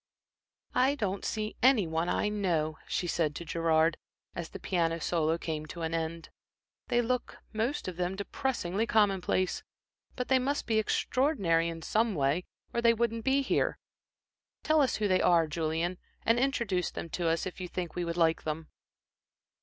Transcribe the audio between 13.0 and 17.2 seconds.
be here. Tell us who they are, Julian, and introduce them